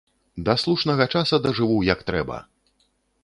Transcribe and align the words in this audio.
Да 0.45 0.53
слушнага 0.61 1.07
часу 1.19 1.39
дажыву 1.45 1.77
як 1.93 2.03
трэба! 2.09 2.37